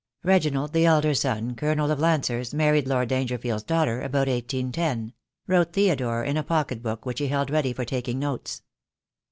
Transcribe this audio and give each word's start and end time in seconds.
"Reginald, 0.23 0.73
the 0.73 0.87
elder 0.87 1.13
son, 1.13 1.53
colonel 1.53 1.91
of 1.91 1.99
Lancers, 1.99 2.55
married 2.55 2.87
Lord 2.87 3.09
Dangerfield's 3.09 3.61
daughter— 3.61 4.01
about 4.01 4.27
1840," 4.27 5.13
wrote 5.45 5.73
Theo 5.73 5.93
dore 5.93 6.23
in 6.23 6.37
a 6.37 6.43
pocket 6.43 6.81
book 6.81 7.05
which 7.05 7.19
he 7.19 7.27
held 7.27 7.51
ready 7.51 7.71
for 7.71 7.85
taking 7.85 8.17
notes. 8.17 8.63